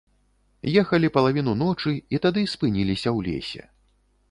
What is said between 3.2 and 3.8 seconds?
лесе.